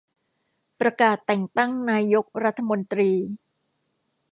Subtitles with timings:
[0.79, 3.11] ประกาศแต่งตั้งนายกรัฐมนตรี